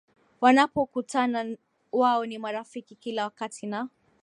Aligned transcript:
Wanapokutana 0.41 1.57
wao 1.91 2.25
ni 2.25 2.37
marafiki 2.37 2.95
kila 2.95 3.23
wakati 3.23 3.67
na 3.67 3.89